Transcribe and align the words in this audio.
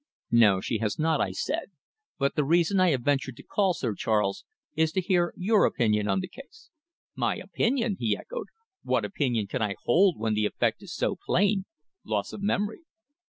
"No, 0.31 0.61
she 0.61 0.79
has 0.79 0.97
not," 0.97 1.21
I 1.21 1.29
said. 1.31 1.69
"But 2.17 2.33
the 2.33 2.43
reason 2.43 2.79
I 2.79 2.89
have 2.89 3.03
ventured 3.03 3.37
to 3.37 3.43
call, 3.43 3.75
Sir 3.75 3.93
Charles, 3.93 4.45
is 4.75 4.91
to 4.93 4.99
hear 4.99 5.31
your 5.37 5.63
opinion 5.65 6.07
on 6.07 6.21
the 6.21 6.27
case." 6.27 6.71
"My 7.13 7.35
opinion!" 7.35 7.97
he 7.99 8.17
echoed. 8.17 8.47
"What 8.81 9.05
opinion 9.05 9.45
can 9.45 9.61
I 9.61 9.75
hold 9.85 10.17
when 10.17 10.33
the 10.33 10.47
effect 10.47 10.81
is 10.81 10.91
so 10.91 11.17
plain 11.23 11.65
loss 12.03 12.33
of 12.33 12.41
memory?" 12.41 12.79